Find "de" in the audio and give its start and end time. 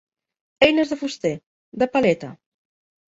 0.93-0.97, 1.83-1.89